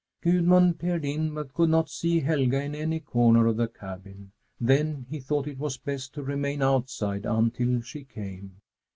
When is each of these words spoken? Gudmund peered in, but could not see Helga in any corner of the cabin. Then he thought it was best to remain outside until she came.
Gudmund 0.23 0.79
peered 0.79 1.05
in, 1.05 1.31
but 1.31 1.53
could 1.53 1.69
not 1.69 1.87
see 1.87 2.21
Helga 2.21 2.59
in 2.63 2.73
any 2.73 2.99
corner 2.99 3.45
of 3.45 3.55
the 3.57 3.67
cabin. 3.67 4.31
Then 4.59 5.05
he 5.11 5.19
thought 5.19 5.47
it 5.47 5.59
was 5.59 5.77
best 5.77 6.15
to 6.15 6.23
remain 6.23 6.63
outside 6.63 7.23
until 7.27 7.81
she 7.81 8.03
came. 8.05 8.61